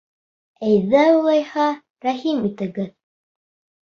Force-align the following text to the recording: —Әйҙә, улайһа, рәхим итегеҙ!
—Әйҙә, 0.69 1.03
улайһа, 1.17 1.65
рәхим 2.05 2.39
итегеҙ! 2.49 2.89